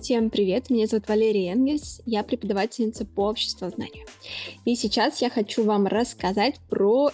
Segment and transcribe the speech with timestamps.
[0.00, 4.06] Всем привет, меня зовут Валерия Энгельс, я преподавательница по обществознанию.
[4.64, 7.10] И сейчас я хочу вам рассказать про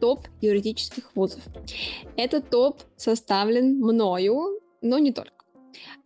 [0.00, 1.42] топ юридических вузов.
[2.16, 5.44] Этот топ составлен мною, но не только.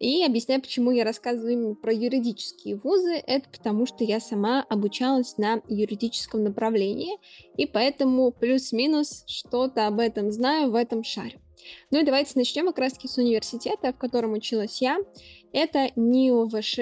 [0.01, 3.15] И объясняю, почему я рассказываю именно про юридические вузы.
[3.15, 7.19] Это потому, что я сама обучалась на юридическом направлении,
[7.57, 11.39] и поэтому плюс-минус что-то об этом знаю, в этом шарю.
[11.91, 14.99] Ну и давайте начнем как раз-таки с университета, в котором училась я.
[15.53, 16.79] Это НИОВШ,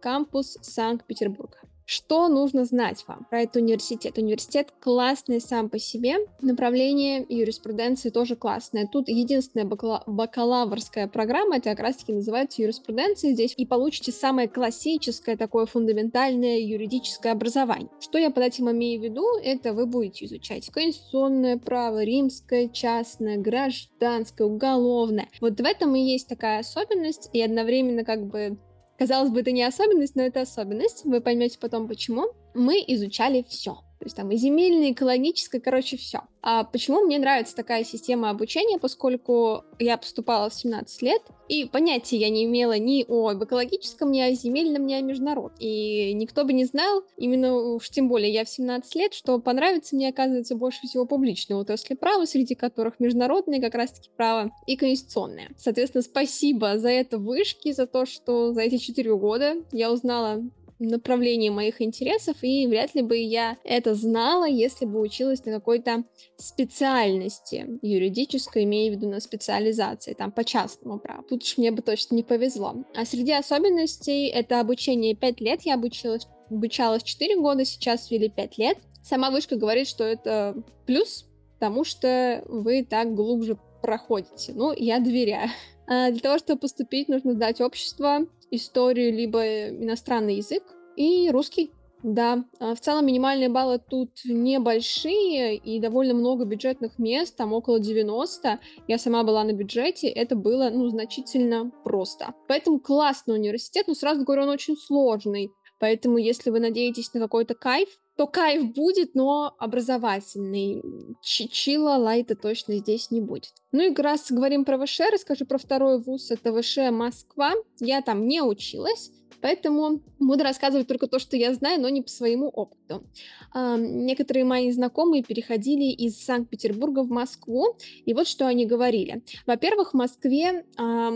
[0.00, 1.58] кампус Санкт-Петербурга.
[1.84, 4.16] Что нужно знать вам про этот университет?
[4.16, 8.88] Университет классный сам по себе, направление юриспруденции тоже классное.
[8.90, 15.36] Тут единственная бакала- бакалаврская программа, это как раз-таки называется юриспруденция здесь, и получите самое классическое,
[15.36, 17.90] такое фундаментальное юридическое образование.
[18.00, 19.26] Что я под этим имею в виду?
[19.42, 25.28] Это вы будете изучать конституционное право, римское, частное, гражданское, уголовное.
[25.40, 28.56] Вот в этом и есть такая особенность, и одновременно как бы
[29.02, 31.04] Казалось бы, это не особенность, но это особенность.
[31.04, 32.28] Вы поймете потом почему.
[32.54, 33.80] Мы изучали все.
[34.02, 36.22] То есть там и земельное, и экологическое, короче, все.
[36.42, 42.16] А почему мне нравится такая система обучения, поскольку я поступала в 17 лет, и понятия
[42.16, 45.56] я не имела ни о экологическом, ни о земельном, ни о международном.
[45.60, 49.94] И никто бы не знал, именно уж тем более я в 17 лет, что понравится
[49.94, 55.50] мне, оказывается, больше всего публичного отрасли права, среди которых международное как раз-таки право и конституционное.
[55.56, 60.42] Соответственно, спасибо за это вышки, за то, что за эти 4 года я узнала
[60.82, 66.04] направлении моих интересов, и вряд ли бы я это знала, если бы училась на какой-то
[66.36, 71.24] специальности юридической, имею в виду на специализации, там, по частному праву.
[71.28, 72.74] Тут уж мне бы точно не повезло.
[72.94, 78.58] А среди особенностей это обучение 5 лет, я обучилась, обучалась 4 года, сейчас ввели 5
[78.58, 78.78] лет.
[79.02, 80.54] Сама вышка говорит, что это
[80.86, 84.52] плюс, потому что вы так глубже проходите.
[84.54, 85.50] Ну, я доверяю.
[85.88, 88.20] А для того, чтобы поступить, нужно сдать общество,
[88.52, 90.62] историю, либо иностранный язык
[90.96, 91.72] и русский.
[92.02, 97.78] Да, а в целом минимальные баллы тут небольшие и довольно много бюджетных мест, там около
[97.78, 98.58] 90.
[98.88, 102.34] Я сама была на бюджете, это было, ну, значительно просто.
[102.48, 105.52] Поэтому классный университет, но сразу говорю, он очень сложный.
[105.78, 107.88] Поэтому, если вы надеетесь на какой-то кайф,
[108.22, 110.80] то кайф будет, но образовательный.
[111.22, 113.50] Чичила лайта точно здесь не будет.
[113.72, 117.52] Ну и раз говорим про ВШ, расскажу про второй вуз, это ВШ Москва.
[117.80, 119.10] Я там не училась,
[119.42, 123.04] Поэтому буду рассказывать только то, что я знаю, но не по своему опыту.
[123.52, 129.22] А, некоторые мои знакомые переходили из Санкт-Петербурга в Москву, и вот что они говорили.
[129.46, 131.12] Во-первых, в Москве а,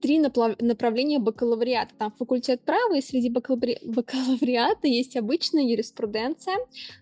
[0.00, 1.94] три направления бакалавриата.
[1.98, 3.78] Там факультет права, и среди бакалаври...
[3.84, 6.56] бакалавриата есть обычная юриспруденция.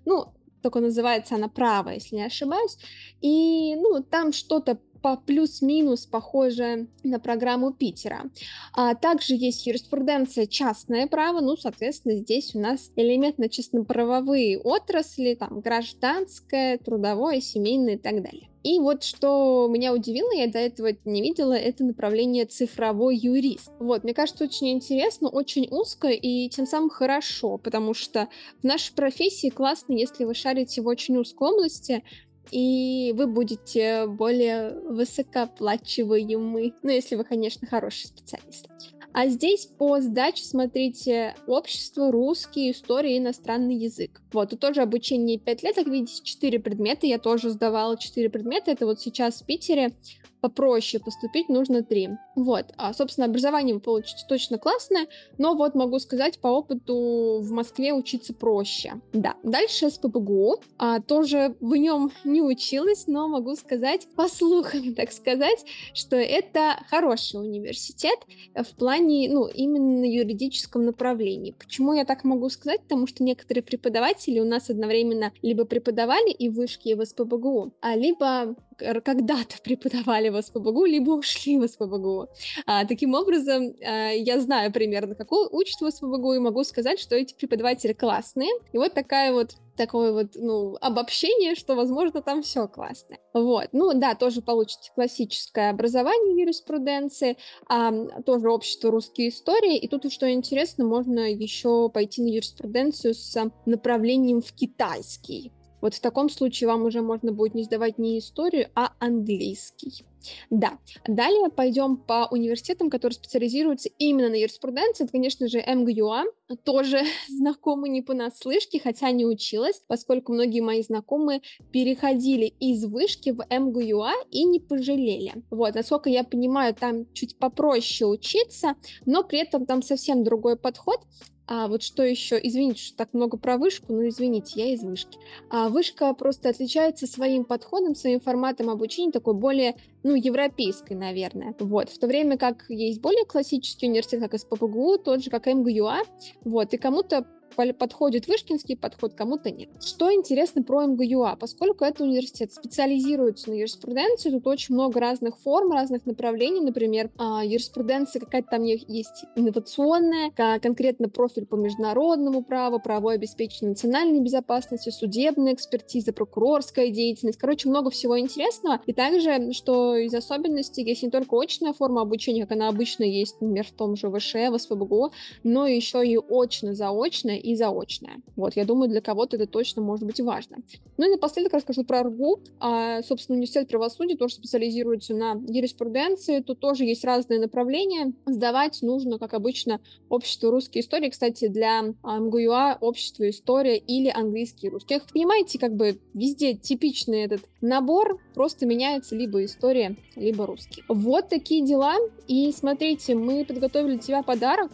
[0.06, 2.78] Ну, только называется она право, если не ошибаюсь.
[3.21, 8.30] И, ну, там что-то по плюс-минус похоже на программу Питера.
[8.72, 15.60] А также есть юриспруденция частное право, ну, соответственно, здесь у нас элементно честно-правовые отрасли, там,
[15.60, 18.48] гражданское, трудовое, семейное и так далее.
[18.62, 23.72] И вот что меня удивило, я до этого не видела, это направление цифровой юрист.
[23.80, 28.28] Вот, мне кажется, очень интересно, очень узко и тем самым хорошо, потому что
[28.60, 32.04] в нашей профессии классно, если вы шарите в очень узкой области,
[32.50, 38.69] и вы будете более высокооплачиваемы, ну, если вы, конечно, хороший специалист.
[39.14, 44.22] А здесь по сдаче смотрите общество, русский, история иностранный язык.
[44.32, 48.70] Вот, тут тоже обучение 5 лет, как видите, 4 предмета, я тоже сдавала 4 предмета,
[48.70, 49.92] это вот сейчас в Питере
[50.41, 52.09] попроще поступить нужно три.
[52.34, 55.06] Вот, а, собственно, образование вы получите точно классное,
[55.38, 58.94] но вот могу сказать, по опыту в Москве учиться проще.
[59.12, 64.94] Да, дальше с ППГУ, а, тоже в нем не училась, но могу сказать, по слухам,
[64.97, 68.19] так сказать, что это хороший университет
[68.54, 71.54] в плане, ну, именно юридическом направлении.
[71.59, 72.81] Почему я так могу сказать?
[72.82, 77.75] Потому что некоторые преподаватели у нас одновременно либо преподавали и в вышке, и в СПБГУ,
[77.81, 78.56] а либо
[79.04, 82.28] когда-то преподавали в СПБГУ, либо ушли в СПБГУ.
[82.66, 87.16] А, таким образом, а, я знаю примерно, какой учат в СПБГУ, и могу сказать, что
[87.16, 88.51] эти преподаватели классные.
[88.72, 93.16] И вот такая вот такое вот, ну, обобщение, что, возможно, там все классно.
[93.33, 93.68] Вот.
[93.72, 97.92] Ну, да, тоже получите классическое образование юриспруденции, а,
[98.22, 99.78] тоже общество русские истории.
[99.78, 105.53] И тут, что интересно, можно еще пойти на юриспруденцию с направлением в китайский.
[105.82, 110.06] Вот в таком случае вам уже можно будет не сдавать не историю, а английский.
[110.50, 110.78] Да.
[111.06, 115.04] Далее пойдем по университетам, которые специализируются именно на юриспруденции.
[115.04, 116.24] Это, конечно же, МГЮА,
[116.64, 121.42] тоже знакомый не понаслышке, хотя не училась, поскольку многие мои знакомые
[121.72, 125.32] переходили из вышки в МГЮА и не пожалели.
[125.50, 128.76] Вот, насколько я понимаю, там чуть попроще учиться,
[129.06, 131.00] но при этом там совсем другой подход.
[131.47, 132.39] А вот что еще?
[132.42, 135.18] Извините, что так много про вышку, но извините, я из вышки.
[135.50, 141.54] А вышка просто отличается своим подходом, своим форматом обучения, такой более, ну, европейской, наверное.
[141.59, 141.91] Вот.
[141.91, 146.03] В то время как есть более классический университет, как СППГУ, тот же, как МГУА.
[146.44, 146.72] Вот.
[146.74, 149.71] И кому-то подходит вышкинский подход, кому-то нет.
[149.83, 151.37] Что интересно про МГЮА?
[151.37, 156.60] Поскольку это университет специализируется на юриспруденции, тут очень много разных форм, разных направлений.
[156.60, 164.21] Например, а, юриспруденция какая-то там есть инновационная, конкретно профиль по международному праву, правовое обеспечение национальной
[164.21, 167.39] безопасности, судебная экспертиза, прокурорская деятельность.
[167.39, 168.81] Короче, много всего интересного.
[168.87, 173.41] И также, что из особенностей, есть не только очная форма обучения, как она обычно есть,
[173.41, 175.13] например, в том же ВШЭ, в СПБГУ,
[175.43, 178.22] но еще и очно-заочная и заочное.
[178.36, 180.59] Вот, я думаю, для кого-то это точно может быть важно.
[180.97, 182.41] Ну и напоследок расскажу про РГУ.
[182.60, 186.41] А, собственно, университет правосудия тоже специализируется на юриспруденции.
[186.41, 188.12] Тут тоже есть разные направления.
[188.27, 191.10] Сдавать нужно, как обычно, общество русской истории.
[191.10, 194.98] Кстати, для а, МГУА общество история или английский русский.
[194.98, 200.84] Как понимаете, как бы везде типичный этот набор, просто меняется либо история, либо русский.
[200.89, 201.97] Вот такие дела.
[202.28, 204.72] И смотрите, мы подготовили для тебя подарок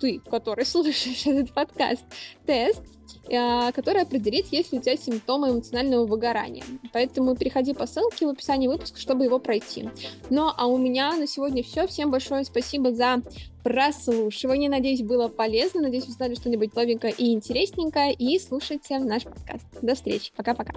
[0.00, 2.04] ты, который слушаешь этот подкаст,
[2.46, 2.82] тест,
[3.28, 6.64] э, который определит, есть ли у тебя симптомы эмоционального выгорания.
[6.92, 9.88] Поэтому переходи по ссылке в описании выпуска, чтобы его пройти.
[10.30, 11.86] Ну, а у меня на сегодня все.
[11.86, 13.22] Всем большое спасибо за
[13.62, 14.70] прослушивание.
[14.70, 15.82] Надеюсь, было полезно.
[15.82, 18.12] Надеюсь, вы узнали что-нибудь новенькое и интересненькое.
[18.14, 19.66] И слушайте наш подкаст.
[19.82, 20.32] До встречи.
[20.34, 20.72] Пока-пока.